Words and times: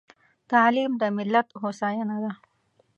تعليم 0.51 0.91
د 1.01 1.03
ملت 1.17 1.47
هوساينه 1.61 2.17
ده. 2.23 2.31